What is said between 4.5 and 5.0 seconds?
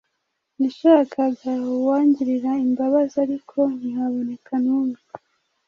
n’umwe;